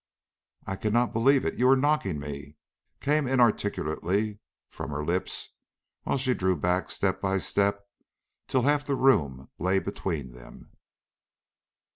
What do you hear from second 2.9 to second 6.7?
came inarticulately from her lips, while she drew